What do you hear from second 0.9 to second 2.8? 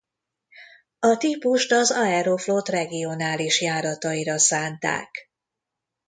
A típust az Aeroflot